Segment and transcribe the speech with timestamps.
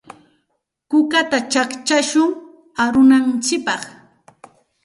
[0.89, 2.31] Kukata chaqchashun
[2.83, 3.81] arunantsikpaq.